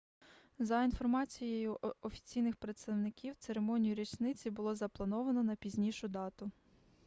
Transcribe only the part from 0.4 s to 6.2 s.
за інформацією офіційних представників церемонію річниці було заплановано на пізнішу